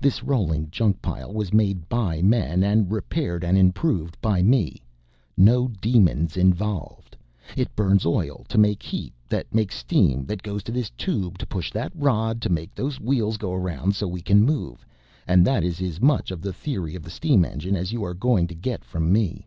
This 0.00 0.22
rolling 0.22 0.70
junk 0.70 1.02
pile 1.02 1.34
was 1.34 1.52
made 1.52 1.86
by 1.90 2.22
men 2.22 2.62
and 2.64 2.90
repaired 2.90 3.44
and 3.44 3.58
improved 3.58 4.16
by 4.22 4.42
me, 4.42 4.80
no 5.36 5.68
demons 5.82 6.34
involved. 6.38 7.14
It 7.58 7.76
burns 7.76 8.06
oil 8.06 8.46
to 8.48 8.56
make 8.56 8.82
heat 8.82 9.12
that 9.28 9.54
makes 9.54 9.76
steam 9.76 10.24
that 10.28 10.42
goes 10.42 10.62
to 10.62 10.72
this 10.72 10.88
tube 10.96 11.36
to 11.40 11.46
push 11.46 11.70
that 11.72 11.92
rod 11.94 12.40
to 12.40 12.48
make 12.48 12.74
those 12.74 12.98
wheels 12.98 13.36
go 13.36 13.52
around 13.52 13.94
so 13.94 14.08
we 14.08 14.22
can 14.22 14.42
move, 14.46 14.86
and 15.26 15.46
that 15.46 15.62
is 15.62 15.82
as 15.82 16.00
much 16.00 16.30
of 16.30 16.40
the 16.40 16.54
theory 16.54 16.94
of 16.94 17.02
the 17.02 17.10
steam 17.10 17.44
engine 17.44 17.76
as 17.76 17.92
you 17.92 18.02
are 18.02 18.14
going 18.14 18.46
to 18.46 18.54
get 18.54 18.82
from 18.82 19.12
me. 19.12 19.46